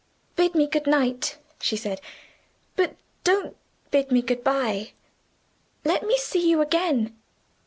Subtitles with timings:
[0.35, 2.01] "Bid me good night," she said,
[2.75, 3.55] "but don't
[3.91, 4.93] bid me good by.
[5.85, 7.15] Let me see you again."